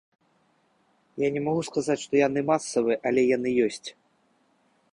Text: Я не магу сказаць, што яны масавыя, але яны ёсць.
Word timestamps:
Я 1.23 1.27
не 1.35 1.41
магу 1.49 1.61
сказаць, 1.69 1.99
што 2.05 2.13
яны 2.21 2.39
масавыя, 2.51 2.97
але 3.11 3.21
яны 3.35 3.49
ёсць. 3.67 3.89